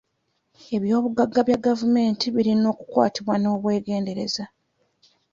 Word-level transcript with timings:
Eby'obugagga 0.75 1.41
bya 1.47 1.59
gavumenti 1.65 2.25
birina 2.35 2.65
okukwatibwa 2.73 3.35
n'obwegendereza. 3.37 4.43